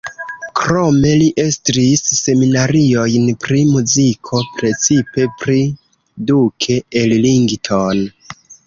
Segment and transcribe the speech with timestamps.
[0.59, 5.63] Krome li estris seminariojn pri muziko, precipe pri
[6.33, 8.07] Duke Ellington.